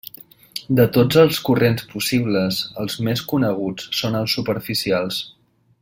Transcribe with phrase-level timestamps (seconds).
[0.79, 5.23] De tots els corrents possibles els més coneguts són els superficials.